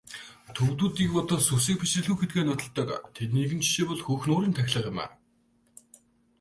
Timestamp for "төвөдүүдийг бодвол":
0.55-1.41